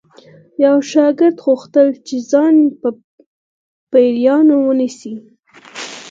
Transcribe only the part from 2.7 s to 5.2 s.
په پیریانو ونیسي